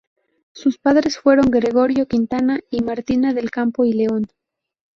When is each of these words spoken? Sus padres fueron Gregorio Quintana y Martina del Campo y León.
Sus 0.53 0.79
padres 0.79 1.19
fueron 1.19 1.51
Gregorio 1.51 2.07
Quintana 2.07 2.61
y 2.71 2.81
Martina 2.81 3.33
del 3.35 3.51
Campo 3.51 3.85
y 3.85 3.93
León. 3.93 4.25